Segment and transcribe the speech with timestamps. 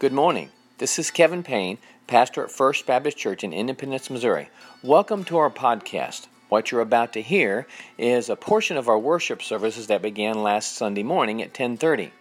[0.00, 0.48] Good morning.
[0.78, 4.48] This is Kevin Payne, pastor at First Baptist Church in Independence, Missouri.
[4.82, 6.26] Welcome to our podcast.
[6.48, 7.66] What you're about to hear
[7.98, 12.12] is a portion of our worship services that began last Sunday morning at 10:30.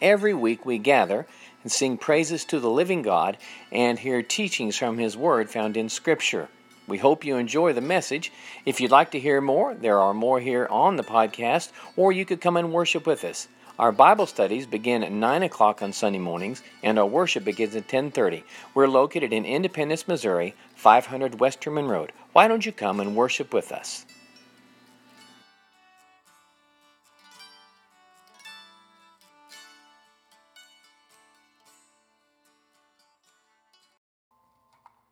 [0.00, 1.26] Every week we gather
[1.62, 3.36] and sing praises to the living God
[3.70, 6.48] and hear teachings from his word found in scripture.
[6.88, 8.32] We hope you enjoy the message.
[8.64, 12.24] If you'd like to hear more, there are more here on the podcast, or you
[12.24, 13.46] could come and worship with us.
[13.78, 17.86] Our Bible studies begin at 9 o'clock on Sunday mornings, and our worship begins at
[17.88, 18.42] 10.30.
[18.72, 22.12] We're located in Independence, Missouri, 500 West Truman Road.
[22.32, 24.06] Why don't you come and worship with us?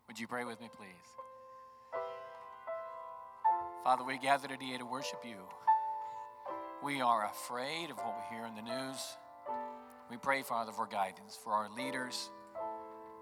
[0.09, 0.89] Would you pray with me, please?
[3.83, 5.37] Father, we gather today to worship you.
[6.85, 9.17] We are afraid of what we hear in the news.
[10.11, 12.29] We pray, Father, for guidance for our leaders,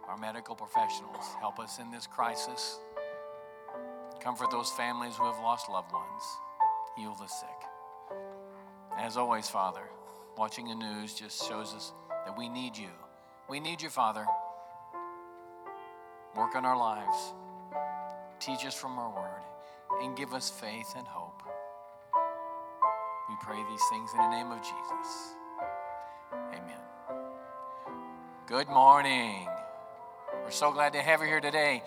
[0.09, 1.25] our medical professionals.
[1.39, 2.81] Help us in this crisis.
[4.19, 6.23] Comfort those families who have lost loved ones.
[6.97, 8.19] Heal the sick.
[8.99, 9.89] As always, Father,
[10.37, 11.93] watching the news just shows us
[12.27, 12.91] that we need you.
[13.49, 14.27] We need you, Father.
[16.35, 17.33] Work on our lives.
[18.41, 21.32] Teach us from our word and give us faith and hope.
[23.43, 25.35] Pray these things in the name of Jesus.
[26.33, 26.79] Amen.
[28.47, 29.49] Good morning.
[30.45, 31.83] We're so glad to have you here today.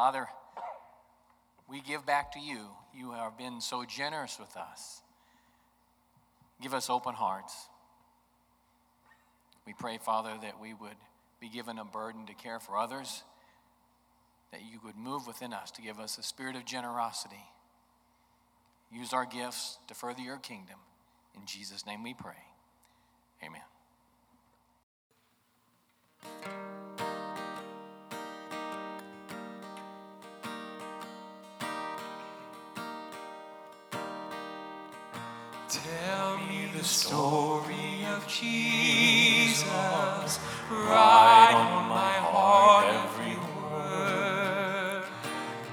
[0.00, 0.28] Father,
[1.68, 2.68] we give back to you.
[2.96, 5.02] You have been so generous with us.
[6.62, 7.54] Give us open hearts.
[9.66, 10.96] We pray, Father, that we would
[11.38, 13.24] be given a burden to care for others,
[14.52, 17.44] that you would move within us to give us a spirit of generosity.
[18.90, 20.78] Use our gifts to further your kingdom.
[21.36, 22.40] In Jesus' name we pray.
[23.44, 23.60] Amen.
[36.80, 39.66] The story of Jesus,
[40.70, 45.04] write on my heart every word.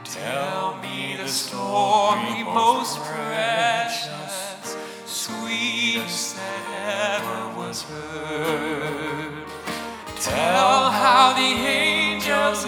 [0.03, 4.75] Tell me the story most precious,
[5.05, 9.45] sweetest that ever was heard.
[10.19, 12.65] Tell how the angels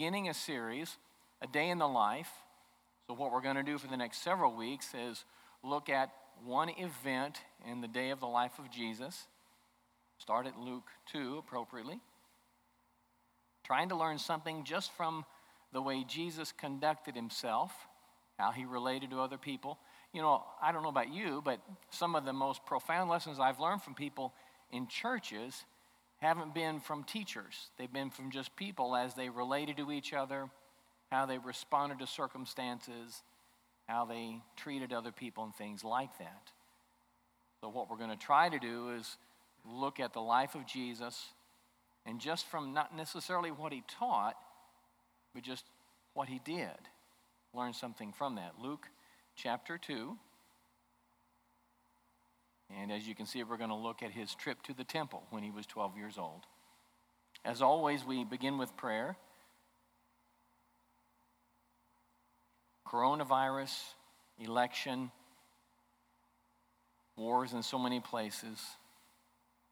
[0.00, 0.96] beginning a series,
[1.42, 2.30] A Day in the Life.
[3.06, 5.26] So, what we're going to do for the next several weeks is
[5.62, 6.08] look at
[6.42, 9.26] one event in the day of the life of Jesus.
[10.16, 12.00] Start at Luke 2 appropriately.
[13.62, 15.26] Trying to learn something just from
[15.70, 17.70] the way Jesus conducted himself,
[18.38, 19.78] how he related to other people.
[20.14, 23.60] You know, I don't know about you, but some of the most profound lessons I've
[23.60, 24.32] learned from people
[24.72, 25.66] in churches
[26.20, 27.70] haven't been from teachers.
[27.78, 30.48] They've been from just people as they related to each other,
[31.10, 33.22] how they responded to circumstances,
[33.88, 36.50] how they treated other people, and things like that.
[37.60, 39.16] So, what we're going to try to do is
[39.64, 41.26] look at the life of Jesus,
[42.06, 44.36] and just from not necessarily what he taught,
[45.34, 45.64] but just
[46.14, 46.78] what he did,
[47.54, 48.54] learn something from that.
[48.60, 48.86] Luke
[49.36, 50.16] chapter 2.
[52.78, 55.24] And as you can see, we're going to look at his trip to the temple
[55.30, 56.42] when he was 12 years old.
[57.44, 59.16] As always, we begin with prayer.
[62.90, 63.72] coronavirus,
[64.38, 65.10] election,
[67.16, 68.58] wars in so many places,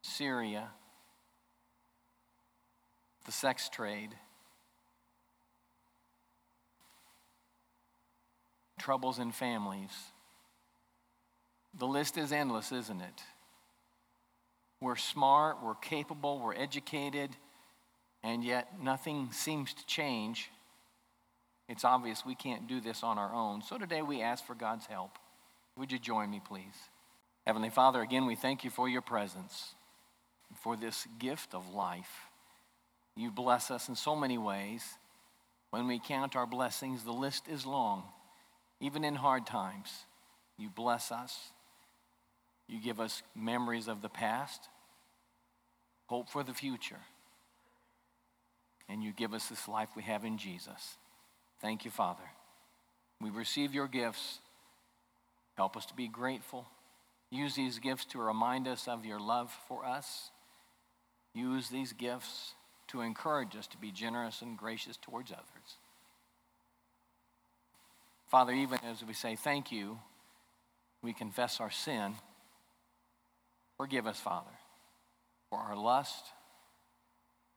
[0.02, 0.69] Syria,
[3.26, 4.11] the sex trade,
[8.78, 9.90] troubles in families.
[11.78, 13.23] The list is endless, isn't it?
[14.80, 17.30] We're smart, we're capable, we're educated,
[18.23, 20.50] and yet nothing seems to change.
[21.68, 23.62] It's obvious we can't do this on our own.
[23.62, 25.18] So today we ask for God's help.
[25.76, 26.75] Would you join me, please?
[27.47, 29.75] Heavenly Father, again, we thank you for your presence,
[30.62, 32.26] for this gift of life.
[33.16, 34.85] You bless us in so many ways.
[35.70, 38.04] When we count our blessings, the list is long.
[38.80, 39.90] Even in hard times,
[40.56, 41.50] you bless us.
[42.68, 44.68] You give us memories of the past,
[46.06, 47.00] hope for the future,
[48.88, 50.96] and you give us this life we have in Jesus.
[51.60, 52.22] Thank you, Father.
[53.20, 54.38] We receive your gifts.
[55.56, 56.66] Help us to be grateful.
[57.30, 60.30] Use these gifts to remind us of your love for us.
[61.34, 62.54] Use these gifts
[62.88, 65.76] to encourage us to be generous and gracious towards others.
[68.28, 69.98] Father, even as we say thank you,
[71.02, 72.14] we confess our sin.
[73.78, 74.50] Forgive us, Father,
[75.49, 76.25] for our lust,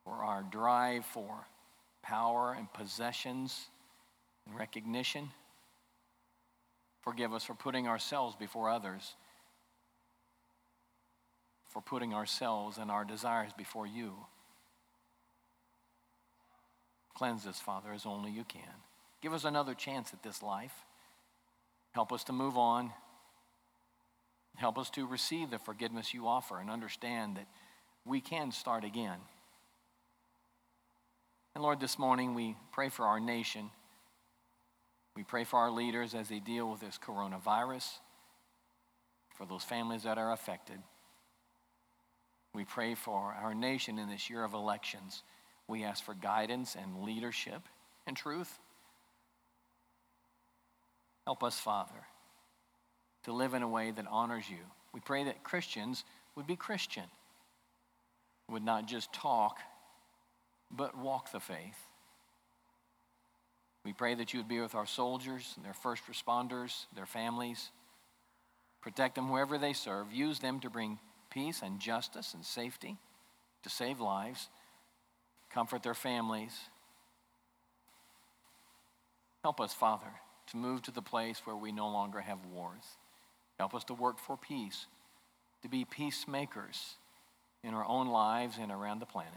[0.06, 1.48] for our drive for
[2.04, 3.68] power and possessions
[4.46, 5.30] and recognition.
[7.02, 9.16] Forgive us for putting ourselves before others,
[11.70, 14.14] for putting ourselves and our desires before you.
[17.16, 18.62] Cleanse us, Father, as only you can.
[19.22, 20.74] Give us another chance at this life.
[21.92, 22.92] Help us to move on.
[24.62, 27.48] Help us to receive the forgiveness you offer and understand that
[28.06, 29.18] we can start again.
[31.56, 33.72] And Lord, this morning we pray for our nation.
[35.16, 37.90] We pray for our leaders as they deal with this coronavirus,
[39.36, 40.78] for those families that are affected.
[42.54, 45.24] We pray for our nation in this year of elections.
[45.68, 47.64] We ask for guidance and leadership
[48.06, 48.60] and truth.
[51.26, 52.06] Help us, Father,
[53.24, 54.58] to live in a way that honors you.
[54.94, 56.04] We pray that Christians
[56.36, 57.06] would be Christian,
[58.50, 59.60] would not just talk,
[60.70, 61.78] but walk the faith.
[63.84, 67.72] We pray that you would be with our soldiers and their first responders, their families.
[68.82, 70.12] Protect them wherever they serve.
[70.12, 71.00] Use them to bring
[71.30, 72.98] peace and justice and safety,
[73.64, 74.50] to save lives,
[75.50, 76.54] comfort their families.
[79.44, 80.12] Help us, Father,
[80.48, 82.84] to move to the place where we no longer have wars.
[83.62, 84.88] Help us to work for peace,
[85.62, 86.96] to be peacemakers
[87.64, 89.32] in our own lives and around the planet.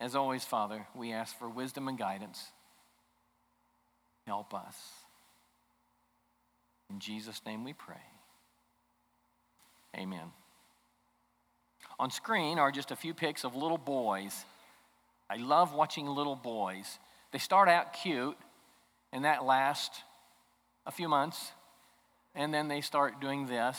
[0.00, 2.42] As always, Father, we ask for wisdom and guidance.
[4.26, 4.76] Help us.
[6.88, 8.00] In Jesus' name we pray.
[9.94, 10.32] Amen.
[11.98, 14.46] On screen are just a few pics of little boys.
[15.28, 16.98] I love watching little boys.
[17.30, 18.38] They start out cute,
[19.12, 20.00] and that lasts
[20.86, 21.52] a few months,
[22.34, 23.78] and then they start doing this.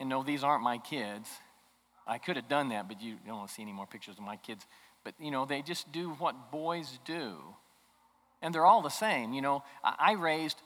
[0.00, 1.28] And no, these aren't my kids.
[2.06, 4.24] I could have done that, but you don't want to see any more pictures of
[4.24, 4.64] my kids.
[5.04, 7.36] But, you know, they just do what boys do.
[8.40, 9.32] And they're all the same.
[9.32, 10.62] You know, I raised,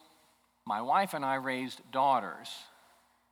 [0.66, 2.48] my wife and I raised daughters.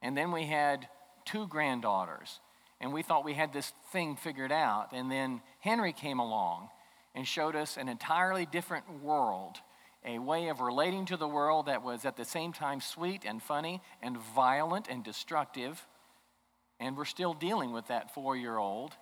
[0.03, 0.89] And then we had
[1.25, 2.41] two granddaughters.
[2.81, 4.89] And we thought we had this thing figured out.
[4.93, 6.71] And then Henry came along
[7.15, 9.57] and showed us an entirely different world,
[10.05, 13.43] a way of relating to the world that was at the same time sweet and
[13.43, 15.87] funny and violent and destructive.
[16.79, 18.93] And we're still dealing with that four year old,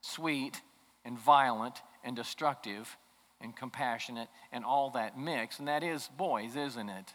[0.00, 0.60] sweet
[1.04, 2.96] and violent and destructive
[3.40, 5.58] and compassionate and all that mix.
[5.58, 7.14] And that is boys, isn't it?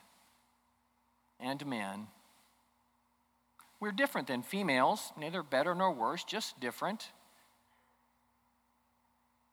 [1.39, 2.07] And men.
[3.79, 7.11] We're different than females, neither better nor worse, just different.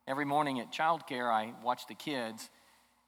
[0.09, 2.51] Every morning at childcare, I watch the kids,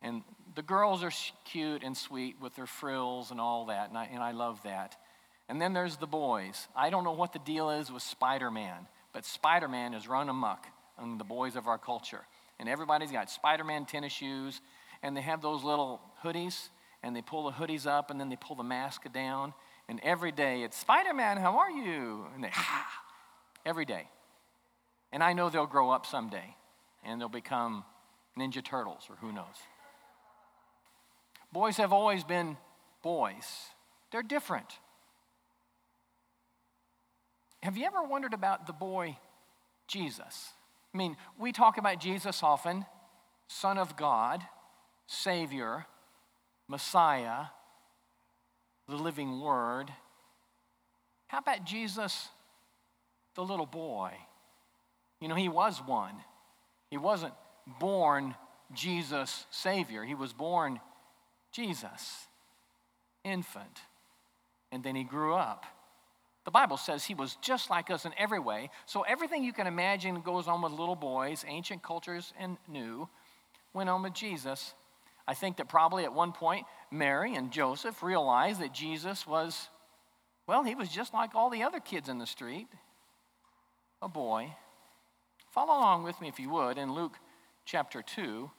[0.03, 0.23] and
[0.55, 1.13] the girls are
[1.45, 4.97] cute and sweet with their frills and all that, and I, and I love that.
[5.49, 6.69] And then there's the boys.
[6.77, 10.29] I don't know what the deal is with Spider Man, but Spider Man is run
[10.29, 10.67] amok
[10.99, 12.23] among the boys of our culture.
[12.59, 14.61] And everybody's got Spider Man tennis shoes,
[15.03, 16.69] and they have those little hoodies,
[17.03, 19.55] and they pull the hoodies up, and then they pull the mask down.
[19.89, 22.27] And every day it's Spider Man, how are you?
[22.35, 22.87] And they, ha,
[23.65, 24.09] every day.
[25.13, 26.55] And I know they'll grow up someday,
[27.05, 27.85] and they'll become
[28.39, 29.57] Ninja Turtles, or who knows.
[31.53, 32.57] Boys have always been
[33.03, 33.45] boys,
[34.13, 34.79] they're different.
[37.63, 39.19] Have you ever wondered about the boy
[39.89, 40.53] Jesus?
[40.95, 42.87] I mean, we talk about Jesus often,
[43.49, 44.43] Son of God,
[45.07, 45.87] Savior,
[46.69, 47.47] Messiah,
[48.89, 49.93] the living Word.
[51.27, 52.29] How about Jesus,
[53.35, 54.13] the little boy?
[55.21, 56.15] You know, he was one.
[56.91, 57.35] He wasn't
[57.81, 58.35] born
[58.73, 60.05] Jesus, Savior.
[60.05, 60.81] He was born
[61.53, 62.27] Jesus,
[63.25, 63.81] infant.
[64.71, 65.65] And then he grew up.
[66.45, 68.71] The Bible says he was just like us in every way.
[68.87, 73.09] So everything you can imagine goes on with little boys, ancient cultures and new,
[73.75, 74.75] went on with Jesus.
[75.27, 79.69] I think that probably at one point, Mary and Joseph realized that Jesus was,
[80.47, 82.67] well, he was just like all the other kids in the street,
[84.01, 84.55] a boy.
[85.51, 87.19] Follow along with me if you would in Luke
[87.67, 88.51] chapter 2.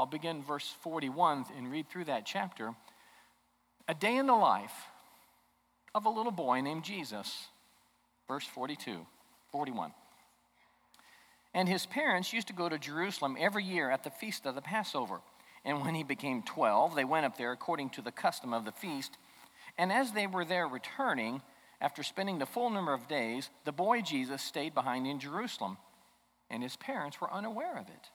[0.00, 2.74] I'll begin verse 41 and read through that chapter.
[3.86, 4.72] A day in the life
[5.94, 7.48] of a little boy named Jesus.
[8.26, 9.04] Verse 42,
[9.52, 9.92] 41.
[11.52, 14.62] And his parents used to go to Jerusalem every year at the feast of the
[14.62, 15.20] Passover.
[15.66, 18.72] And when he became 12, they went up there according to the custom of the
[18.72, 19.18] feast.
[19.76, 21.42] And as they were there returning,
[21.78, 25.76] after spending the full number of days, the boy Jesus stayed behind in Jerusalem,
[26.48, 28.08] and his parents were unaware of it,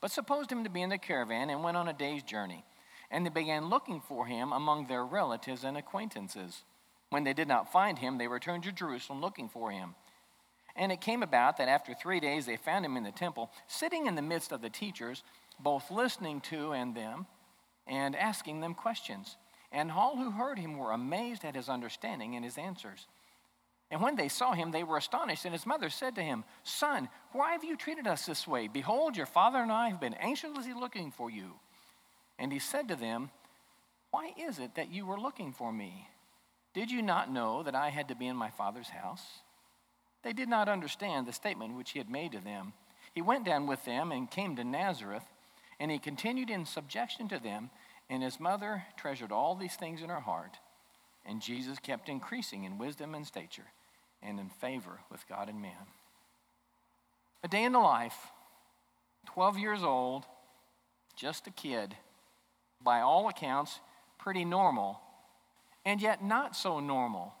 [0.00, 2.64] but supposed him to be in the caravan and went on a day's journey.
[3.10, 6.62] And they began looking for him among their relatives and acquaintances.
[7.10, 9.94] When they did not find him, they returned to Jerusalem looking for him.
[10.76, 14.06] And it came about that after three days they found him in the temple, sitting
[14.06, 15.24] in the midst of the teachers,
[15.58, 17.26] both listening to and them,
[17.86, 19.36] and asking them questions.
[19.72, 23.06] And all who heard him were amazed at his understanding and his answers.
[23.90, 25.44] And when they saw him, they were astonished.
[25.44, 28.68] And his mother said to him, Son, why have you treated us this way?
[28.68, 31.54] Behold, your father and I have been anxiously looking for you.
[32.38, 33.30] And he said to them,
[34.12, 36.08] Why is it that you were looking for me?
[36.72, 39.24] Did you not know that I had to be in my father's house?
[40.22, 42.74] They did not understand the statement which he had made to them.
[43.12, 45.24] He went down with them and came to Nazareth,
[45.80, 47.70] and he continued in subjection to them,
[48.08, 50.58] and his mother treasured all these things in her heart.
[51.26, 53.66] And Jesus kept increasing in wisdom and stature
[54.22, 55.88] and in favor with God and man.
[57.42, 58.16] A day in the life,
[59.26, 60.24] 12 years old,
[61.16, 61.96] just a kid,
[62.82, 63.80] by all accounts,
[64.18, 65.00] pretty normal,
[65.84, 67.34] and yet not so normal.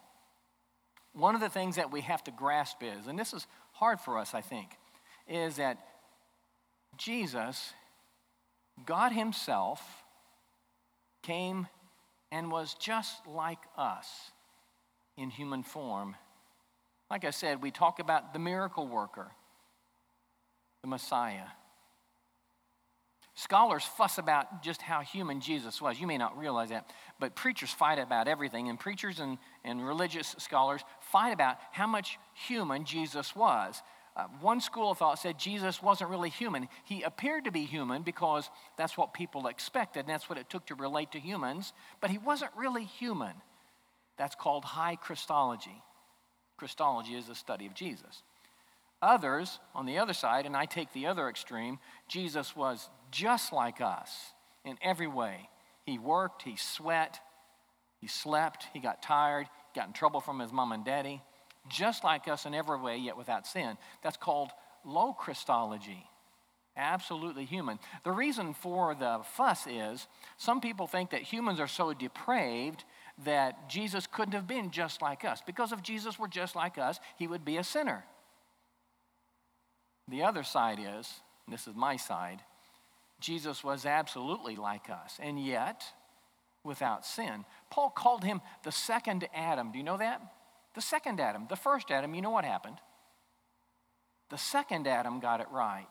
[1.12, 4.18] One of the things that we have to grasp is, and this is hard for
[4.18, 4.70] us, I think,
[5.28, 5.78] is that
[6.96, 7.72] Jesus,
[8.86, 9.82] God Himself,
[11.22, 11.66] came
[12.32, 14.08] and was just like us
[15.16, 16.16] in human form.
[17.10, 19.32] Like I said, we talk about the miracle worker,
[20.82, 21.46] the Messiah.
[23.34, 25.98] Scholars fuss about just how human Jesus was.
[25.98, 30.36] You may not realize that, but preachers fight about everything, and preachers and, and religious
[30.38, 33.82] scholars fight about how much human Jesus was.
[34.16, 36.68] Uh, one school of thought said Jesus wasn't really human.
[36.84, 40.66] He appeared to be human because that's what people expected, and that's what it took
[40.66, 43.32] to relate to humans, but he wasn't really human.
[44.18, 45.82] That's called high Christology.
[46.60, 48.22] Christology is the study of Jesus.
[49.00, 53.80] Others, on the other side, and I take the other extreme, Jesus was just like
[53.80, 54.10] us
[54.66, 55.48] in every way.
[55.86, 57.18] He worked, he sweat,
[57.98, 61.22] he slept, he got tired, got in trouble from his mom and daddy,
[61.70, 63.78] just like us in every way, yet without sin.
[64.02, 64.50] That's called
[64.84, 66.04] low Christology.
[66.76, 67.78] Absolutely human.
[68.04, 72.84] The reason for the fuss is some people think that humans are so depraved
[73.24, 75.42] that Jesus couldn't have been just like us.
[75.44, 78.04] Because if Jesus were just like us, he would be a sinner.
[80.08, 81.08] The other side is,
[81.48, 82.40] this is my side,
[83.20, 85.84] Jesus was absolutely like us, and yet
[86.64, 87.44] without sin.
[87.70, 89.72] Paul called him the second Adam.
[89.72, 90.20] Do you know that?
[90.74, 91.46] The second Adam.
[91.48, 92.76] The first Adam, you know what happened?
[94.30, 95.86] The second Adam got it right.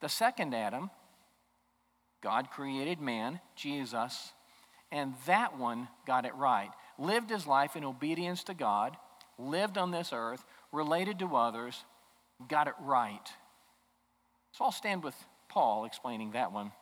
[0.00, 0.90] The second Adam,
[2.22, 4.32] God created man, Jesus,
[4.92, 6.70] and that one got it right.
[6.98, 8.96] Lived his life in obedience to God,
[9.38, 11.84] lived on this earth, related to others,
[12.48, 13.28] got it right.
[14.52, 15.14] So I'll stand with
[15.48, 16.72] Paul explaining that one.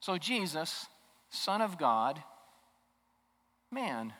[0.00, 0.86] So, Jesus,
[1.30, 2.22] Son of God,
[3.70, 4.12] man.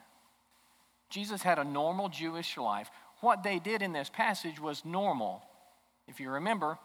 [1.10, 2.90] Jesus had a normal Jewish life.
[3.20, 5.42] What they did in this passage was normal.
[6.06, 6.78] If you remember,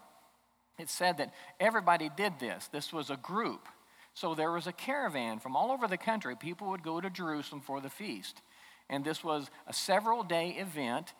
[0.78, 2.68] it said that everybody did this.
[2.68, 3.68] This was a group.
[4.14, 6.36] So there was a caravan from all over the country.
[6.36, 8.40] People would go to Jerusalem for the feast.
[8.88, 11.12] And this was a several day event.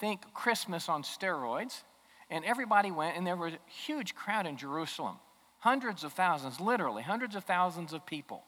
[0.00, 1.82] Think Christmas on steroids.
[2.30, 5.16] And everybody went, and there was a huge crowd in Jerusalem.
[5.60, 8.44] Hundreds of thousands, literally, hundreds of thousands of people.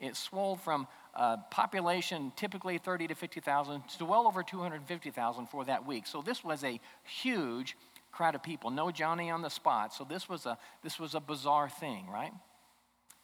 [0.00, 5.84] It swelled from a population typically 30 to 50,000 to well over 250,000 for that
[5.84, 6.06] week.
[6.06, 7.76] So this was a huge
[8.12, 8.70] crowd of people.
[8.70, 9.92] No Johnny on the spot.
[9.92, 12.32] So this was a, this was a bizarre thing, right?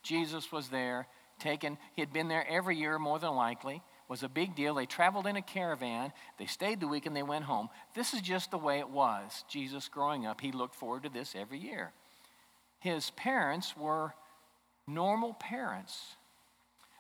[0.05, 1.09] Jesus was there,
[1.41, 4.75] taken, he had been there every year more than likely, was a big deal.
[4.75, 7.71] They traveled in a caravan, they stayed the week, and they went home.
[7.95, 9.45] This is just the way it was.
[9.49, 11.93] Jesus growing up, he looked forward to this every year.
[12.79, 14.15] His parents were
[14.87, 15.99] normal parents.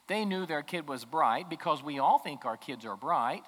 [0.06, 3.42] They knew their kid was bright because we all think our kids are bright,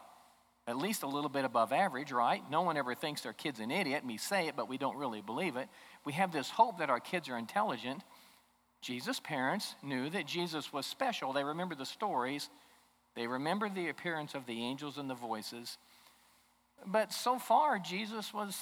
[0.67, 2.43] at least a little bit above average, right?
[2.51, 4.03] No one ever thinks their kid's an idiot.
[4.07, 5.69] We say it, but we don't really believe it.
[6.05, 8.03] We have this hope that our kids are intelligent.
[8.81, 11.33] Jesus' parents knew that Jesus was special.
[11.33, 12.49] They remember the stories,
[13.15, 15.79] they remember the appearance of the angels and the voices.
[16.87, 18.57] But so far, Jesus was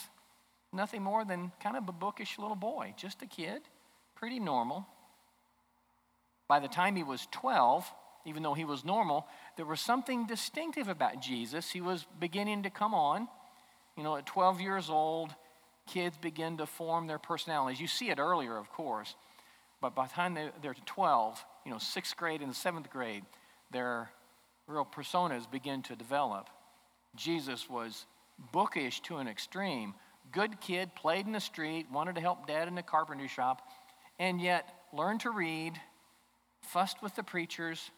[0.73, 3.63] nothing more than kind of a bookish little boy, just a kid,
[4.15, 4.87] pretty normal.
[6.49, 7.91] By the time he was 12,
[8.27, 11.71] even though he was normal, there was something distinctive about Jesus.
[11.71, 13.29] He was beginning to come on.
[13.97, 15.35] You know, at 12 years old,
[15.87, 17.81] kids begin to form their personalities.
[17.81, 19.15] You see it earlier, of course,
[19.85, 23.23] but by the time they're 12, you know, sixth grade and seventh grade,
[23.71, 24.09] their
[24.67, 26.49] real personas begin to develop.
[27.17, 28.07] Jesus was
[28.51, 29.93] bookish to an extreme.
[30.33, 33.61] Good kid, played in the street, wanted to help dad in the carpentry shop,
[34.19, 35.75] and yet learned to read
[36.63, 37.91] fussed with the preachers,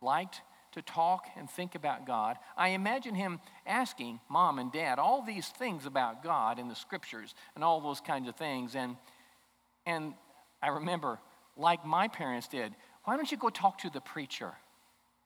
[0.00, 0.40] liked
[0.74, 2.36] to talk and think about God.
[2.56, 7.34] I imagine him asking mom and dad all these things about God in the scriptures
[7.56, 8.76] and all those kinds of things.
[8.76, 8.96] And,
[9.84, 10.14] and
[10.64, 11.18] I remember,
[11.58, 12.72] like my parents did,
[13.04, 14.52] why don't you go talk to the preacher?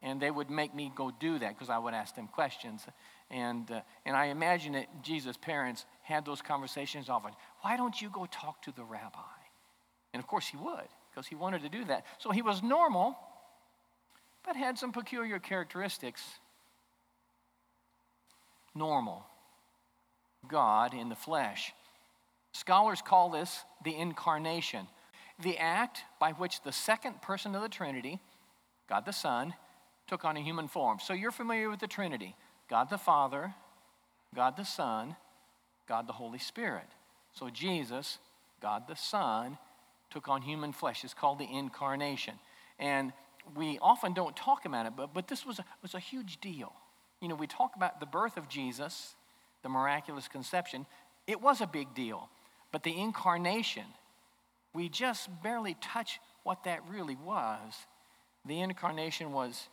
[0.03, 2.85] And they would make me go do that because I would ask them questions.
[3.31, 7.33] And, uh, and I imagine that Jesus' parents had those conversations often.
[7.61, 9.19] Why don't you go talk to the rabbi?
[10.13, 12.05] And of course he would because he wanted to do that.
[12.19, 13.17] So he was normal,
[14.45, 16.23] but had some peculiar characteristics.
[18.75, 19.25] Normal.
[20.49, 21.73] God in the flesh.
[22.53, 24.89] Scholars call this the incarnation,
[25.41, 28.21] the act by which the second person of the Trinity,
[28.89, 29.55] God the Son,
[30.09, 30.99] took on a human form.
[31.01, 32.35] So you're familiar with the Trinity
[32.69, 33.55] God the Father,
[34.35, 35.17] God the Son,
[35.89, 36.87] God the Holy Spirit.
[37.33, 38.19] So Jesus,
[38.61, 39.59] God the Son,
[40.11, 41.05] took on human flesh.
[41.05, 42.35] It's called the incarnation.
[42.79, 43.13] And
[43.57, 46.73] we often don't talk about it, but, but this was a, was a huge deal.
[47.21, 49.15] You know, we talk about the birth of Jesus,
[49.63, 50.87] the miraculous conception.
[51.27, 52.29] It was a big deal.
[52.71, 53.85] But the incarnation,
[54.75, 57.75] we just barely touch what that really was.
[58.45, 59.69] The incarnation was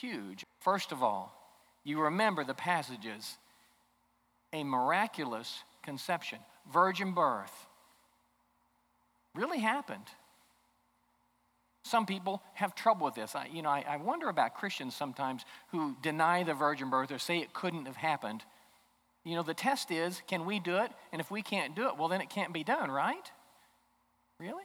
[0.00, 0.44] huge.
[0.60, 1.34] First of all,
[1.84, 3.38] you remember the passages
[4.52, 6.38] a miraculous conception,
[6.70, 7.66] virgin birth,
[9.34, 10.04] really happened.
[11.84, 13.34] Some people have trouble with this.
[13.34, 17.18] I, you know, I, I wonder about Christians sometimes who deny the virgin birth or
[17.18, 18.44] say it couldn't have happened.
[19.24, 20.92] You know, the test is can we do it?
[21.12, 23.30] And if we can't do it, well, then it can't be done, right?
[24.42, 24.64] Really?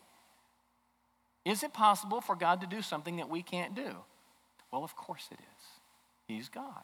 [1.45, 3.95] Is it possible for God to do something that we can't do?
[4.71, 5.65] Well, of course it is.
[6.27, 6.83] He's God.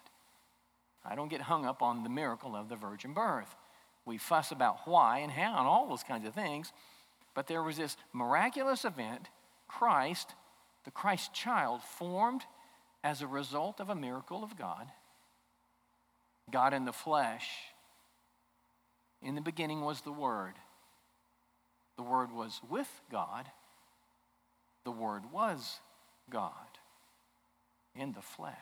[1.04, 3.56] I don't get hung up on the miracle of the virgin birth.
[4.06, 6.72] We fuss about why and how and all those kinds of things.
[7.34, 9.28] But there was this miraculous event
[9.68, 10.36] Christ,
[10.86, 12.44] the Christ child, formed
[13.04, 14.88] as a result of a miracle of God.
[16.52, 17.50] God in the flesh.
[19.24, 20.54] In the beginning was the Word.
[21.98, 23.46] The Word was with God.
[24.84, 25.80] The Word was
[26.30, 26.52] God
[27.96, 28.56] in the flesh.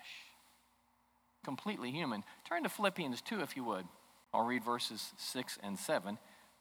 [1.43, 2.23] Completely human.
[2.47, 3.85] Turn to Philippians 2, if you would.
[4.33, 6.17] I'll read verses 6 and 7,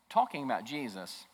[0.09, 1.27] talking about Jesus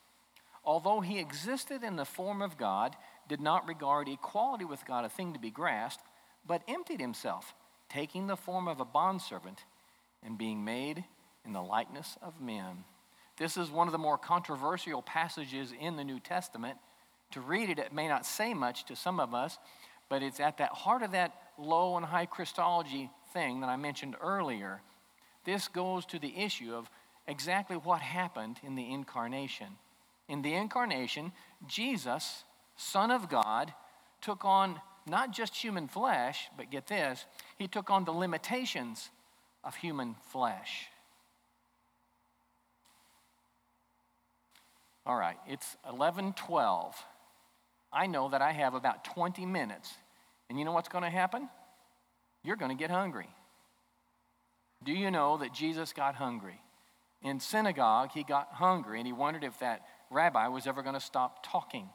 [0.67, 2.97] although he existed in the form of God,
[3.29, 6.05] did not regard equality with God a thing to be grasped,
[6.45, 7.55] but emptied himself,
[7.89, 9.65] taking the form of a bondservant
[10.23, 11.05] and being made
[11.45, 12.85] in the likeness of men.
[13.37, 16.79] This is one of the more controversial passages in the New Testament.
[17.33, 19.59] To read it, it may not say much to some of us,
[20.09, 24.17] but it's at that heart of that low and high Christology thing that I mentioned
[24.23, 24.81] earlier.
[25.45, 26.89] This goes to the issue of
[27.27, 29.69] exactly what happened in the incarnation.
[30.29, 31.33] In the incarnation,
[31.67, 32.45] Jesus,
[32.77, 33.73] Son of God,
[34.21, 37.27] took on not just human flesh, but get this,
[37.59, 39.11] he took on the limitations
[39.63, 40.89] of human flesh.
[45.07, 46.95] All right, it's 11:12.
[47.93, 49.95] I know that I have about 20 minutes.
[50.49, 51.49] And you know what's going to happen?
[52.43, 53.29] You're going to get hungry.
[54.85, 56.61] Do you know that Jesus got hungry?
[57.23, 61.01] In synagogue, he got hungry and he wondered if that rabbi was ever going to
[61.01, 61.89] stop talking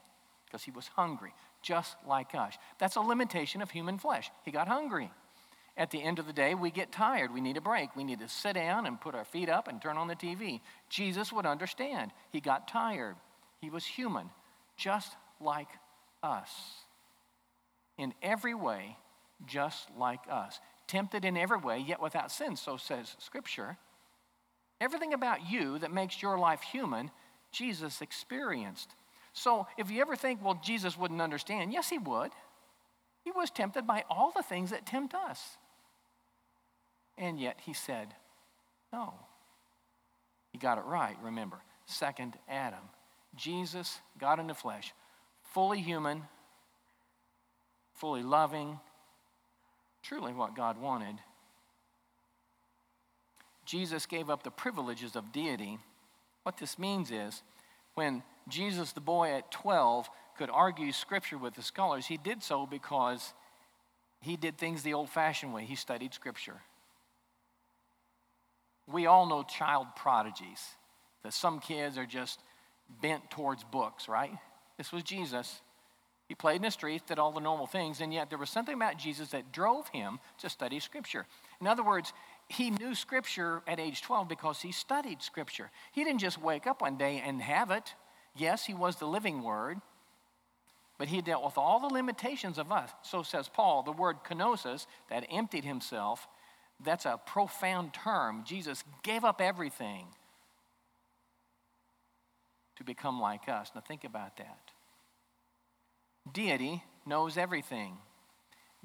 [0.45, 2.55] because he was hungry, just like us.
[2.79, 4.29] That's a limitation of human flesh.
[4.43, 5.11] He got hungry.
[5.77, 7.33] At the end of the day, we get tired.
[7.33, 7.95] We need a break.
[7.95, 10.59] We need to sit down and put our feet up and turn on the TV.
[10.89, 12.11] Jesus would understand.
[12.29, 13.15] He got tired.
[13.61, 14.29] He was human,
[14.75, 15.69] just like
[16.21, 16.51] us.
[17.97, 18.97] In every way,
[19.45, 20.59] just like us.
[20.87, 23.77] Tempted in every way, yet without sin, so says Scripture.
[24.81, 27.11] Everything about you that makes your life human,
[27.51, 28.89] Jesus experienced.
[29.33, 32.31] So if you ever think, well, Jesus wouldn't understand, yes, he would.
[33.23, 35.57] He was tempted by all the things that tempt us.
[37.17, 38.07] And yet he said,
[38.91, 39.13] no.
[40.51, 41.57] He got it right, remember.
[41.85, 42.83] Second Adam.
[43.35, 44.93] Jesus, God in the flesh,
[45.53, 46.23] fully human,
[47.95, 48.79] fully loving,
[50.03, 51.15] truly what God wanted.
[53.65, 55.79] Jesus gave up the privileges of deity.
[56.43, 57.41] What this means is
[57.93, 62.65] when Jesus, the boy at 12, could argue scripture with the scholars, he did so
[62.65, 63.33] because
[64.19, 65.63] he did things the old fashioned way.
[65.63, 66.61] He studied scripture.
[68.91, 70.61] We all know child prodigies,
[71.23, 72.39] that some kids are just
[73.01, 74.33] bent towards books, right?
[74.77, 75.61] This was Jesus.
[76.27, 78.75] He played in the streets, did all the normal things, and yet there was something
[78.75, 81.25] about Jesus that drove him to study Scripture.
[81.59, 82.13] In other words,
[82.47, 85.69] he knew Scripture at age 12 because he studied Scripture.
[85.91, 87.93] He didn't just wake up one day and have it.
[88.35, 89.81] Yes, he was the living Word,
[90.97, 92.91] but he dealt with all the limitations of us.
[93.01, 96.27] So says Paul, the word kenosis, that emptied himself,
[96.83, 98.43] that's a profound term.
[98.45, 100.07] Jesus gave up everything
[102.77, 103.71] to become like us.
[103.75, 104.71] Now, think about that.
[106.33, 107.97] Deity knows everything,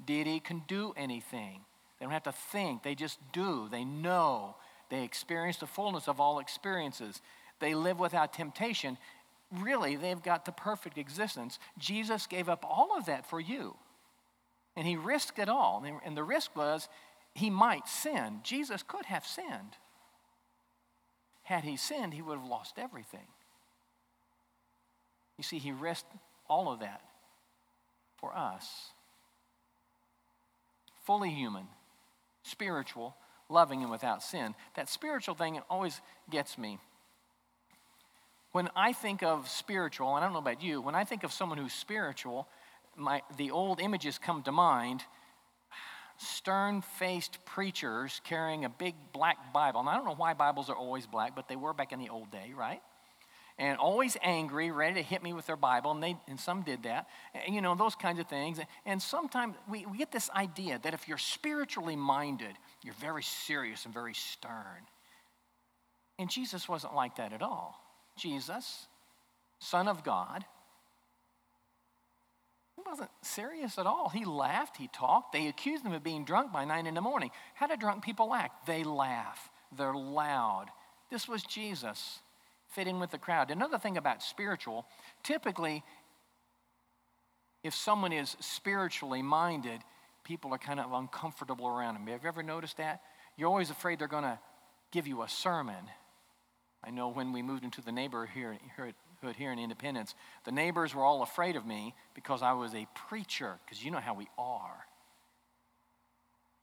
[0.03, 1.61] deity can do anything.
[1.99, 3.67] They don't have to think, they just do.
[3.71, 4.55] They know.
[4.89, 7.21] They experience the fullness of all experiences.
[7.59, 8.97] They live without temptation.
[9.51, 11.57] Really, they've got the perfect existence.
[11.79, 13.75] Jesus gave up all of that for you.
[14.75, 15.83] And he risked it all.
[16.05, 16.87] And the risk was
[17.37, 18.39] he might sin.
[18.43, 19.77] Jesus could have sinned.
[21.43, 23.27] Had he sinned, he would have lost everything.
[25.37, 26.11] You see, he risked
[26.49, 27.01] all of that
[28.17, 28.89] for us.
[31.05, 31.67] Fully human,
[32.41, 33.15] spiritual,
[33.49, 34.55] loving, and without sin.
[34.75, 36.79] That spiritual thing always gets me.
[38.51, 41.31] When I think of spiritual, and I don't know about you, when I think of
[41.31, 42.47] someone who's spiritual,
[42.95, 45.03] my, the old images come to mind
[46.17, 49.79] stern faced preachers carrying a big black Bible.
[49.79, 52.09] And I don't know why Bibles are always black, but they were back in the
[52.09, 52.81] old day, right?
[53.59, 56.83] and always angry, ready to hit me with their Bible, and, they, and some did
[56.83, 58.59] that, and, you know, those kinds of things.
[58.85, 63.85] And sometimes we, we get this idea that if you're spiritually minded, you're very serious
[63.85, 64.85] and very stern.
[66.19, 67.81] And Jesus wasn't like that at all.
[68.15, 68.87] Jesus,
[69.59, 70.45] Son of God,
[72.87, 74.09] wasn't serious at all.
[74.09, 75.33] He laughed, he talked.
[75.33, 77.31] They accused him of being drunk by nine in the morning.
[77.53, 78.65] How do drunk people act?
[78.65, 80.67] They laugh, they're loud.
[81.11, 82.19] This was Jesus
[82.69, 83.51] fit in with the crowd.
[83.51, 84.85] Another thing about spiritual,
[85.23, 85.83] typically,
[87.63, 89.81] if someone is spiritually minded,
[90.23, 92.07] people are kind of uncomfortable around them.
[92.07, 93.01] Have you ever noticed that?
[93.37, 94.39] You're always afraid they're going to
[94.91, 95.89] give you a sermon.
[96.83, 98.93] I know when we moved into the neighborhood here, here,
[99.35, 103.59] here in Independence, the neighbors were all afraid of me because I was a preacher,
[103.65, 104.85] because you know how we are.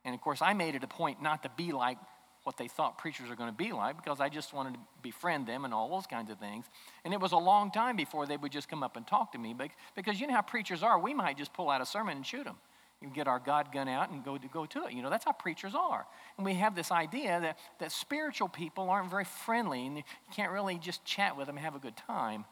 [0.05, 1.99] And of course, I made it a point not to be like
[2.45, 5.47] what they thought preachers are going to be like because I just wanted to befriend
[5.47, 6.67] them and all those kinds of things.
[7.05, 9.39] And it was a long time before they would just come up and talk to
[9.39, 9.55] me
[9.97, 10.99] because you know how preachers are.
[10.99, 12.57] We might just pull out a sermon and shoot them.
[13.03, 14.93] And get our God gun out and go to, go to it.
[14.93, 16.07] You know, that's how preachers are.
[16.37, 20.05] And we have this idea that, that spiritual people aren't very friendly and you
[20.35, 22.45] can't really just chat with them and have a good time.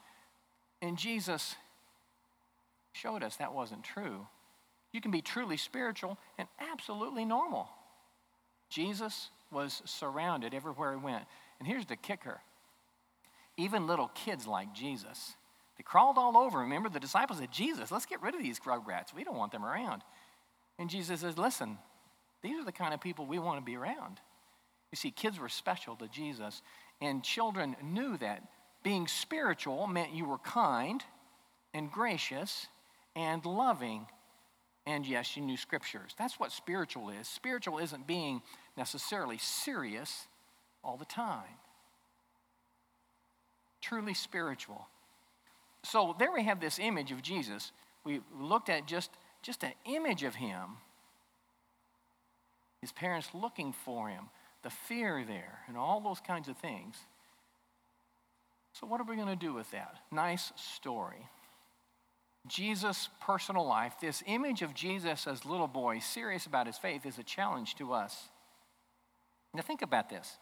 [0.82, 1.54] And Jesus
[2.92, 4.26] showed us that wasn't true.
[4.92, 7.68] You can be truly spiritual and absolutely normal.
[8.68, 11.24] Jesus was surrounded everywhere he went.
[11.58, 12.40] And here's the kicker
[13.58, 15.34] even little kids like Jesus,
[15.76, 16.60] they crawled all over.
[16.60, 19.14] Remember, the disciples said, Jesus, let's get rid of these grub rats.
[19.14, 20.02] We don't want them around.
[20.78, 21.78] And Jesus says, Listen,
[22.42, 24.20] these are the kind of people we want to be around.
[24.90, 26.62] You see, kids were special to Jesus,
[27.00, 28.42] and children knew that.
[28.82, 31.04] Being spiritual meant you were kind
[31.72, 32.66] and gracious
[33.14, 34.06] and loving
[34.86, 36.12] and yes, you knew scriptures.
[36.18, 37.28] That's what spiritual is.
[37.28, 38.42] Spiritual isn't being
[38.76, 40.26] necessarily serious
[40.82, 41.58] all the time.
[43.80, 44.88] Truly spiritual.
[45.84, 47.70] So there we have this image of Jesus.
[48.04, 49.10] We looked at just,
[49.42, 50.76] just an image of him.
[52.80, 54.24] His parents looking for him,
[54.62, 56.96] the fear there, and all those kinds of things.
[58.72, 59.96] So, what are we going to do with that?
[60.10, 61.28] Nice story.
[62.48, 67.18] Jesus' personal life, this image of Jesus as little boy, serious about his faith, is
[67.18, 68.28] a challenge to us.
[69.54, 70.38] Now, think about this.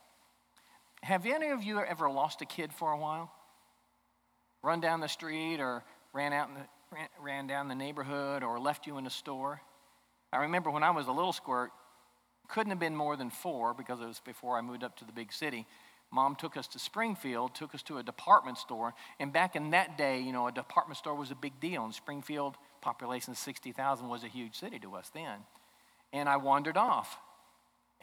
[1.03, 3.33] Have any of you ever lost a kid for a while?
[4.63, 5.83] Run down the street or
[6.13, 6.61] ran out in the,
[6.93, 9.61] ran, ran down the neighborhood or left you in a store.
[10.33, 11.71] I remember when I was a little squirt,
[12.49, 15.13] couldn't have been more than four because it was before I moved up to the
[15.13, 15.67] big city.
[16.13, 19.97] Mom took us to Springfield, took us to a department store, and back in that
[19.97, 21.85] day, you know, a department store was a big deal.
[21.85, 25.39] And Springfield, population 60,000, was a huge city to us then.
[26.13, 27.19] And I wandered off.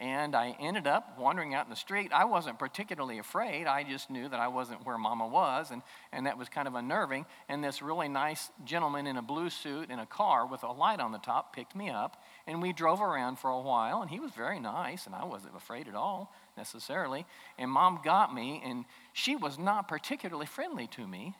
[0.00, 2.12] And I ended up wandering out in the street.
[2.14, 3.66] I wasn't particularly afraid.
[3.66, 5.82] I just knew that I wasn't where Mama was, and,
[6.12, 7.26] and that was kind of unnerving.
[7.48, 11.00] And this really nice gentleman in a blue suit in a car with a light
[11.00, 14.00] on the top picked me up, and we drove around for a while.
[14.00, 17.26] And he was very nice, and I wasn't afraid at all necessarily.
[17.58, 21.34] And Mom got me, and she was not particularly friendly to me.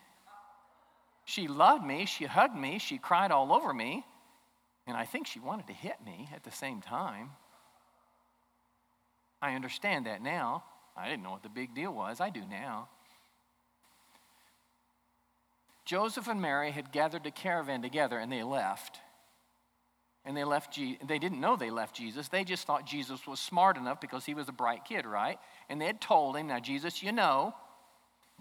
[1.25, 4.05] She loved me, she hugged me, she cried all over me,
[4.87, 7.33] and I think she wanted to hit me at the same time.
[9.41, 10.65] I understand that now.
[10.97, 12.21] I didn't know what the big deal was.
[12.21, 12.89] I do now.
[15.85, 18.99] Joseph and Mary had gathered a caravan together and they left.
[20.25, 22.29] And they left Je- they didn't know they left Jesus.
[22.29, 25.39] They just thought Jesus was smart enough because he was a bright kid, right?
[25.71, 27.55] And they had told him, "Now Jesus, you know,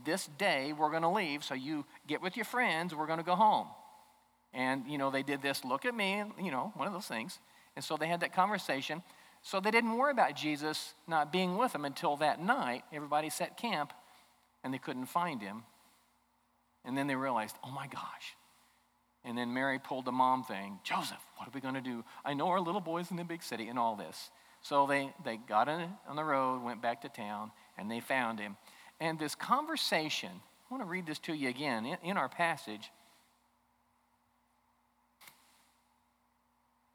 [0.04, 3.24] this day we're going to leave, so you get with your friends, we're going to
[3.24, 3.68] go home."
[4.54, 7.40] And you know, they did this, look at me, you know, one of those things.
[7.78, 9.02] And so they had that conversation.
[9.42, 12.84] So they didn't worry about Jesus not being with them until that night.
[12.92, 13.94] Everybody set camp
[14.64, 15.64] and they couldn't find him.
[16.84, 18.36] And then they realized, oh my gosh.
[19.24, 22.04] And then Mary pulled the mom thing Joseph, what are we going to do?
[22.24, 24.30] I know our little boy's in the big city and all this.
[24.62, 28.58] So they, they got on the road, went back to town, and they found him.
[29.00, 32.92] And this conversation, I want to read this to you again in, in our passage.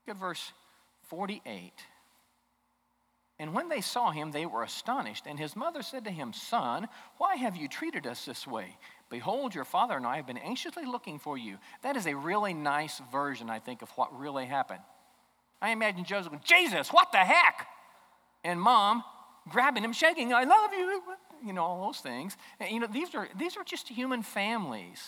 [0.09, 0.53] At verse
[1.09, 1.73] 48.
[3.43, 5.25] And when they saw him, they were astonished.
[5.27, 6.87] And his mother said to him, Son,
[7.19, 8.77] why have you treated us this way?
[9.11, 11.59] Behold, your father and I have been anxiously looking for you.
[11.83, 14.79] That is a really nice version, I think, of what really happened.
[15.61, 17.67] I imagine Joseph going, Jesus, what the heck?
[18.45, 19.03] And mom
[19.49, 21.03] grabbing him, shaking, I love you.
[21.45, 22.37] You know, all those things.
[22.61, 25.03] And, you know, these are, these are just human families.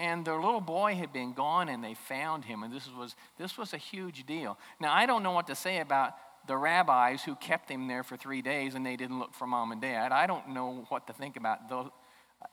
[0.00, 2.64] And their little boy had been gone and they found him.
[2.64, 4.58] And this was, this was a huge deal.
[4.80, 6.14] Now, I don't know what to say about
[6.46, 9.72] the rabbis who kept him there for three days and they didn't look for mom
[9.72, 10.12] and dad.
[10.12, 11.90] I don't know what to think about those.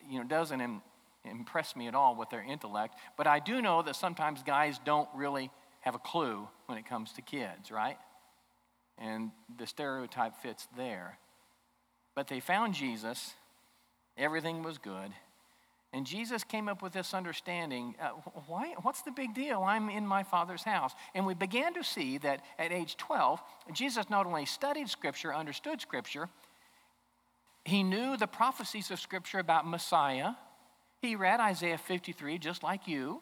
[0.08, 0.82] You know, doesn't Im-
[1.26, 2.96] impress me at all with their intellect.
[3.18, 7.14] But I do know that sometimes guys don't really have a clue when it comes
[7.14, 7.98] to kids, right?
[8.98, 11.18] And the stereotype fits there.
[12.16, 13.34] But they found Jesus.
[14.18, 15.12] Everything was good.
[15.92, 18.10] And Jesus came up with this understanding uh,
[18.46, 19.64] why, what's the big deal?
[19.64, 20.94] I'm in my Father's house.
[21.16, 23.42] And we began to see that at age 12,
[23.74, 26.30] Jesus not only studied Scripture, understood Scripture,
[27.66, 30.32] he knew the prophecies of Scripture about Messiah.
[31.02, 33.22] He read Isaiah 53 just like you.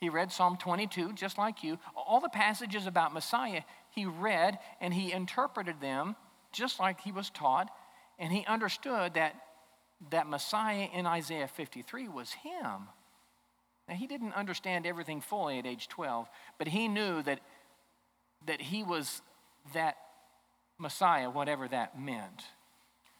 [0.00, 1.78] He read Psalm 22 just like you.
[1.96, 3.62] All the passages about Messiah
[3.94, 6.16] he read and he interpreted them
[6.52, 7.70] just like he was taught.
[8.18, 9.34] And he understood that
[10.10, 12.88] that Messiah in Isaiah 53 was him.
[13.88, 16.28] Now, he didn't understand everything fully at age 12,
[16.58, 17.40] but he knew that,
[18.46, 19.20] that he was
[19.74, 19.96] that
[20.78, 22.44] Messiah, whatever that meant.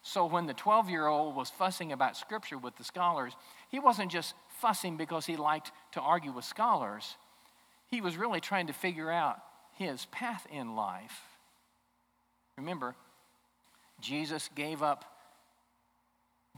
[0.02, 3.32] So when the 12 year old was fussing about Scripture with the scholars,
[3.70, 7.16] he wasn't just fussing because he liked to argue with scholars.
[7.87, 9.38] He was really trying to figure out
[9.72, 11.22] his path in life.
[12.58, 12.94] Remember,
[14.00, 15.04] Jesus gave up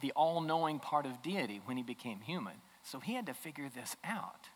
[0.00, 2.54] the all knowing part of deity when he became human.
[2.82, 4.48] So he had to figure this out.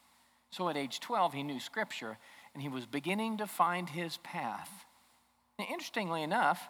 [0.51, 2.19] So at age 12, he knew Scripture
[2.55, 4.71] and he was beginning to find his path.
[5.59, 6.69] Now, interestingly enough,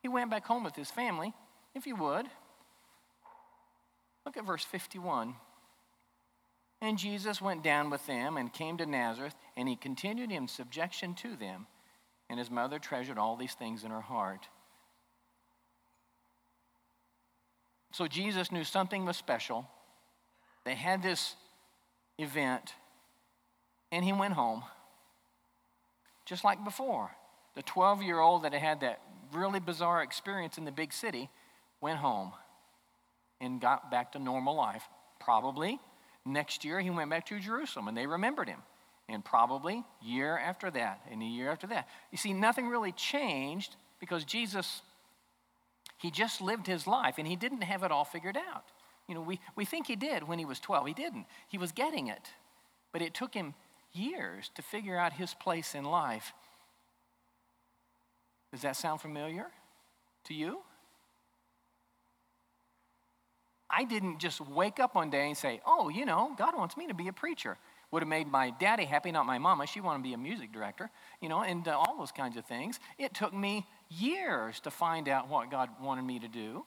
[0.00, 1.34] he went back home with his family,
[1.74, 2.26] if you would.
[4.24, 5.34] Look at verse 51.
[6.80, 11.14] And Jesus went down with them and came to Nazareth, and he continued in subjection
[11.14, 11.66] to them.
[12.28, 14.48] And his mother treasured all these things in her heart.
[17.94, 19.68] So Jesus knew something was special.
[20.64, 21.36] They had this
[22.18, 22.74] event,
[23.92, 24.64] and he went home.
[26.26, 27.12] Just like before.
[27.54, 29.00] The 12 year old that had had that
[29.32, 31.30] really bizarre experience in the big city
[31.80, 32.32] went home
[33.40, 34.82] and got back to normal life.
[35.20, 35.78] Probably
[36.26, 38.62] next year he went back to Jerusalem and they remembered him.
[39.08, 41.86] And probably year after that and a year after that.
[42.10, 44.82] You see, nothing really changed because Jesus
[45.98, 48.64] he just lived his life and he didn't have it all figured out.
[49.08, 50.86] You know, we, we think he did when he was 12.
[50.86, 51.26] He didn't.
[51.48, 52.30] He was getting it.
[52.92, 53.54] But it took him
[53.92, 56.32] years to figure out his place in life.
[58.50, 59.46] Does that sound familiar
[60.24, 60.60] to you?
[63.68, 66.86] I didn't just wake up one day and say, oh, you know, God wants me
[66.86, 67.56] to be a preacher.
[67.90, 69.66] Would have made my daddy happy, not my mama.
[69.66, 70.90] She wanted to be a music director,
[71.20, 72.78] you know, and uh, all those kinds of things.
[72.98, 73.66] It took me
[73.98, 76.64] years to find out what God wanted me to do.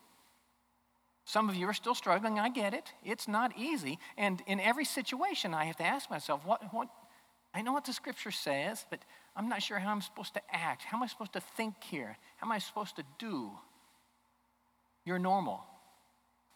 [1.25, 2.39] Some of you are still struggling.
[2.39, 2.93] I get it.
[3.03, 3.99] It's not easy.
[4.17, 6.88] And in every situation, I have to ask myself, what, what,
[7.53, 8.99] I know what the scripture says, but
[9.36, 10.84] I'm not sure how I'm supposed to act.
[10.84, 12.17] How am I supposed to think here?
[12.38, 13.51] How am I supposed to do?
[15.03, 15.63] You're normal.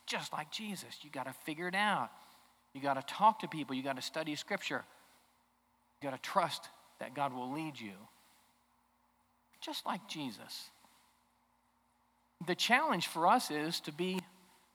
[0.08, 1.00] Just like Jesus.
[1.02, 2.10] You got to figure it out.
[2.74, 3.76] You got to talk to people.
[3.76, 4.84] You got to study scripture.
[6.02, 6.70] You got to trust
[7.00, 7.94] that God will lead you.
[9.62, 10.70] Just like Jesus.
[12.46, 14.20] The challenge for us is to be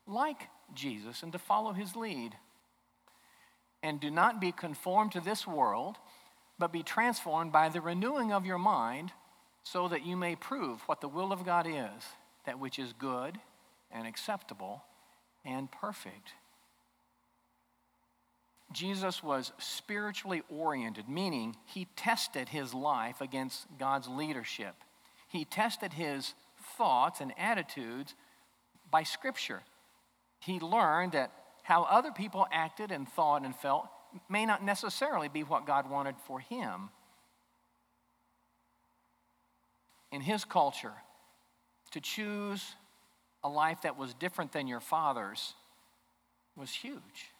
[0.07, 2.31] like Jesus and to follow his lead.
[3.83, 5.97] And do not be conformed to this world,
[6.57, 9.11] but be transformed by the renewing of your mind,
[9.63, 12.03] so that you may prove what the will of God is,
[12.45, 13.37] that which is good
[13.91, 14.83] and acceptable
[15.43, 16.31] and perfect.
[18.71, 24.75] Jesus was spiritually oriented, meaning he tested his life against God's leadership.
[25.29, 26.33] He tested his
[26.77, 28.13] thoughts and attitudes
[28.91, 29.63] by Scripture
[30.39, 31.31] he learned that
[31.63, 33.87] how other people acted and thought and felt
[34.29, 36.89] may not necessarily be what God wanted for him.
[40.11, 40.93] In his culture,
[41.91, 42.63] to choose
[43.43, 45.53] a life that was different than your father's
[46.55, 47.31] was huge.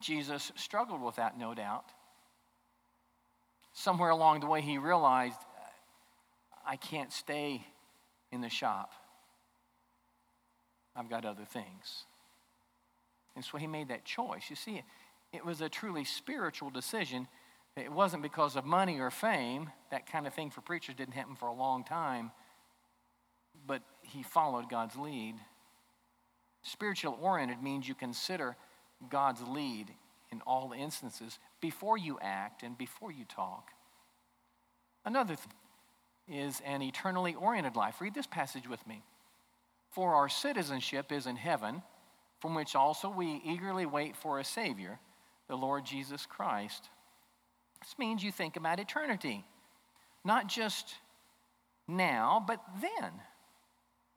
[0.00, 1.84] Jesus struggled with that, no doubt.
[3.72, 5.36] Somewhere along the way, he realized
[6.66, 7.64] I can't stay
[8.32, 8.92] in the shop.
[10.94, 12.04] I've got other things.
[13.34, 14.44] And so he made that choice.
[14.48, 14.82] You see,
[15.32, 17.28] it was a truly spiritual decision.
[17.76, 19.70] It wasn't because of money or fame.
[19.90, 22.30] That kind of thing for preachers didn't happen for a long time.
[23.66, 25.34] But he followed God's lead.
[26.62, 28.56] Spiritual oriented means you consider
[29.08, 29.92] God's lead
[30.32, 33.70] in all instances before you act and before you talk.
[35.04, 35.52] Another thing
[36.28, 38.00] is an eternally oriented life.
[38.00, 39.02] Read this passage with me.
[39.90, 41.82] For our citizenship is in heaven,
[42.40, 44.98] from which also we eagerly wait for a Savior,
[45.48, 46.88] the Lord Jesus Christ.
[47.80, 49.44] This means you think about eternity,
[50.24, 50.94] not just
[51.86, 53.12] now, but then.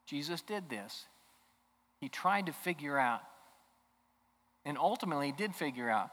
[0.06, 1.06] Jesus did this.
[2.02, 3.22] He tried to figure out,
[4.70, 6.12] and ultimately did figure out,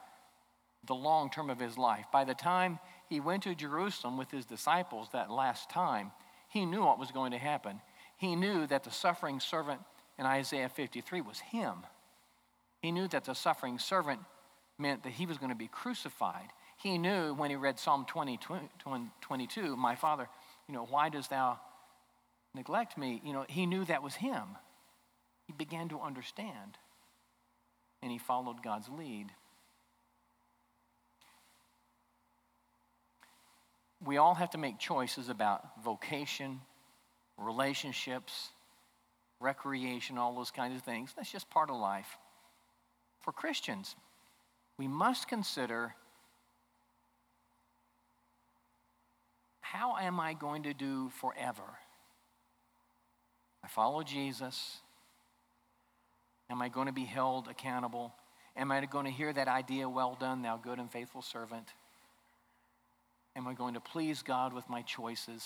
[0.87, 2.07] the long term of his life.
[2.13, 2.79] By the time
[3.09, 6.13] he went to Jerusalem with his disciples that last time,
[6.49, 7.81] he knew what was going to happen.
[8.17, 9.81] He knew that the suffering servant
[10.19, 11.75] in Isaiah 53 was him.
[12.81, 14.21] He knew that the suffering servant
[14.79, 16.49] meant that he was going to be crucified.
[16.79, 18.39] He knew when he read Psalm 20,
[19.21, 20.29] 22, my father,
[20.69, 21.59] you know, why dost thou
[22.55, 23.21] neglect me?
[23.25, 24.45] You know, he knew that was him.
[25.47, 26.79] He began to understand
[28.07, 29.33] and he followed God's lead.
[34.05, 36.61] We all have to make choices about vocation,
[37.37, 38.51] relationships,
[39.41, 41.15] recreation, all those kinds of things.
[41.17, 42.17] That's just part of life.
[43.23, 43.97] For Christians,
[44.79, 45.97] we must consider
[49.63, 51.81] how am I going to do forever?
[53.65, 54.77] I follow Jesus.
[56.51, 58.15] Am I going to be held accountable?
[58.57, 61.69] Am I going to hear that idea, well done, thou good and faithful servant?
[63.35, 65.45] Am I going to please God with my choices?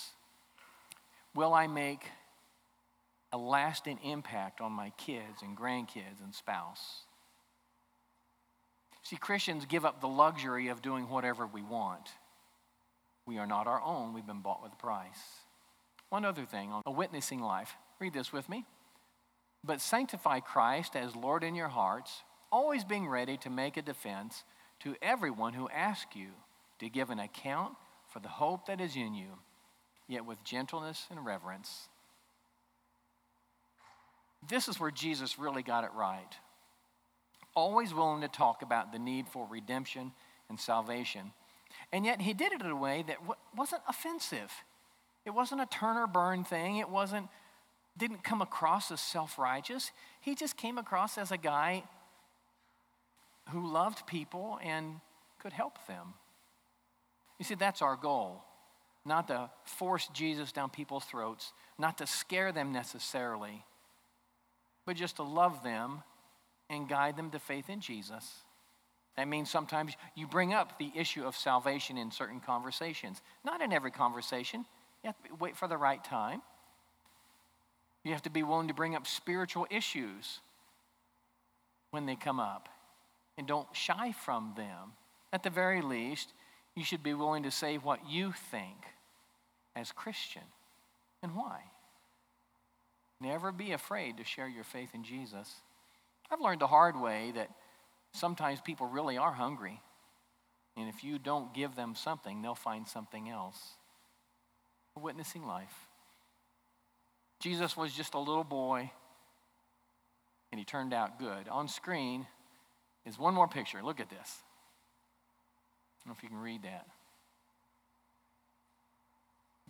[1.34, 2.04] Will I make
[3.32, 7.02] a lasting impact on my kids and grandkids and spouse?
[9.02, 12.10] See, Christians give up the luxury of doing whatever we want.
[13.26, 15.18] We are not our own, we've been bought with a price.
[16.10, 17.74] One other thing on a witnessing life.
[17.98, 18.66] Read this with me.
[19.62, 24.44] But sanctify Christ as Lord in your hearts, always being ready to make a defense
[24.80, 26.28] to everyone who asks you
[26.78, 27.74] to give an account
[28.08, 29.38] for the hope that is in you
[30.08, 31.88] yet with gentleness and reverence.
[34.48, 36.34] This is where Jesus really got it right.
[37.54, 40.12] Always willing to talk about the need for redemption
[40.48, 41.32] and salvation.
[41.92, 43.18] And yet he did it in a way that
[43.56, 44.50] wasn't offensive.
[45.24, 46.78] It wasn't a turn or burn thing.
[46.78, 47.28] It wasn't
[47.96, 49.90] didn't come across as self-righteous.
[50.20, 51.84] He just came across as a guy
[53.50, 55.00] who loved people and
[55.38, 56.14] could help them.
[57.38, 58.44] You see, that's our goal
[59.04, 63.64] not to force Jesus down people's throats, not to scare them necessarily,
[64.86, 66.02] but just to love them
[66.68, 68.30] and guide them to faith in Jesus.
[69.16, 73.20] That means sometimes you bring up the issue of salvation in certain conversations.
[73.44, 74.64] Not in every conversation.
[75.02, 76.42] You have to wait for the right time.
[78.04, 80.40] You have to be willing to bring up spiritual issues
[81.90, 82.68] when they come up
[83.36, 84.92] and don't shy from them.
[85.32, 86.32] At the very least,
[86.74, 88.76] you should be willing to say what you think
[89.76, 90.42] as Christian
[91.22, 91.60] and why.
[93.20, 95.52] Never be afraid to share your faith in Jesus.
[96.30, 97.50] I've learned the hard way that
[98.12, 99.80] sometimes people really are hungry.
[100.76, 103.58] And if you don't give them something, they'll find something else.
[104.98, 105.89] Witnessing life.
[107.40, 108.90] Jesus was just a little boy,
[110.52, 111.48] and he turned out good.
[111.50, 112.26] On screen
[113.06, 113.82] is one more picture.
[113.82, 114.38] Look at this.
[115.98, 116.86] I don't know if you can read that.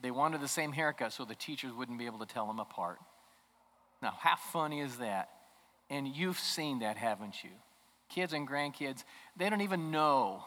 [0.02, 2.98] They wanted the same haircut so the teachers wouldn't be able to tell them apart.
[4.02, 5.28] Now, how funny is that?
[5.90, 7.50] And you've seen that, haven't you?
[8.08, 9.04] Kids and grandkids,
[9.36, 10.44] they don't even know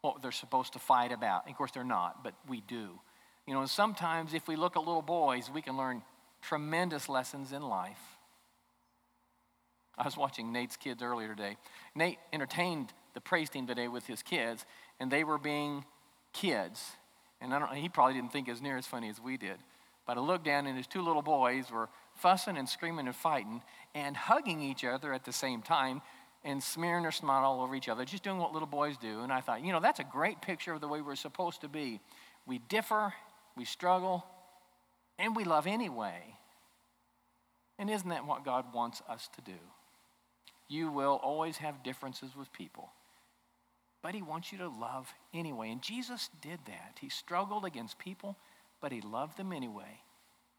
[0.00, 1.48] what they're supposed to fight about.
[1.48, 3.00] Of course, they're not, but we do.
[3.46, 6.02] You know, sometimes if we look at little boys, we can learn
[6.48, 8.00] tremendous lessons in life.
[9.96, 11.56] I was watching Nate's kids earlier today.
[11.94, 14.66] Nate entertained the praise team today with his kids,
[14.98, 15.84] and they were being
[16.32, 16.82] kids.
[17.40, 19.56] And I don't, he probably didn't think as near as funny as we did.
[20.06, 23.62] But I looked down, and his two little boys were fussing and screaming and fighting
[23.94, 26.02] and hugging each other at the same time
[26.44, 29.20] and smearing their snot all over each other, just doing what little boys do.
[29.20, 31.68] And I thought, you know, that's a great picture of the way we're supposed to
[31.68, 32.00] be.
[32.46, 33.14] We differ,
[33.56, 34.26] we struggle,
[35.18, 36.33] and we love anyway.
[37.78, 39.58] And isn't that what God wants us to do?
[40.68, 42.90] You will always have differences with people,
[44.02, 45.70] but He wants you to love anyway.
[45.70, 46.98] And Jesus did that.
[47.00, 48.36] He struggled against people,
[48.80, 50.00] but He loved them anyway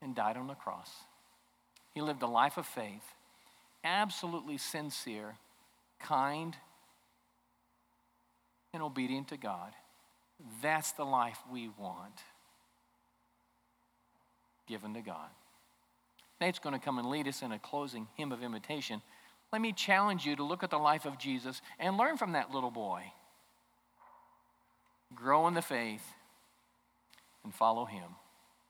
[0.02, 0.90] and died on the cross.
[1.94, 3.04] He lived a life of faith,
[3.84, 5.36] absolutely sincere,
[6.00, 6.56] kind,
[8.74, 9.72] and obedient to God.
[10.62, 12.20] That's the life we want
[14.68, 15.30] given to God.
[16.42, 19.02] Nate's going to come and lead us in a closing hymn of invitation.
[19.54, 22.52] Let me challenge you to look at the life of Jesus and learn from that
[22.52, 23.04] little boy.
[25.14, 26.06] Grow in the faith
[27.44, 28.16] and follow him.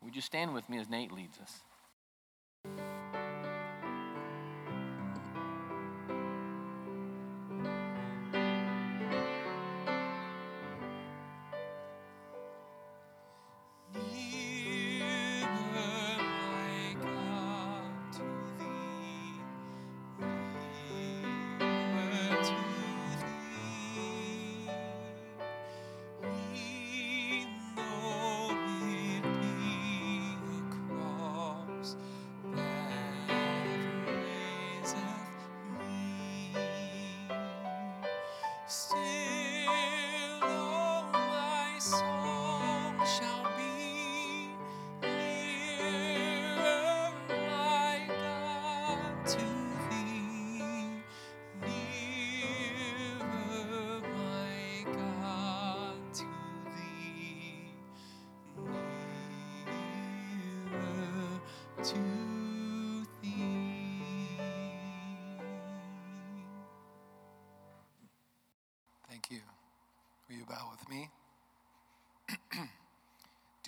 [0.03, 2.94] Would you stand with me as Nate leads us?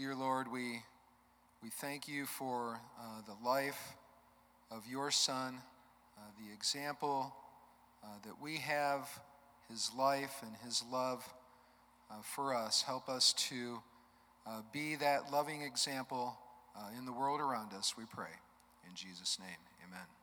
[0.07, 0.83] Dear Lord, we,
[1.61, 3.97] we thank you for uh, the life
[4.71, 5.57] of your Son,
[6.17, 7.35] uh, the example
[8.01, 9.09] uh, that we have,
[9.69, 11.27] his life and his love
[12.09, 12.83] uh, for us.
[12.83, 13.81] Help us to
[14.45, 16.37] uh, be that loving example
[16.97, 18.31] in the world around us, we pray.
[18.87, 20.16] In Jesus' name, amen.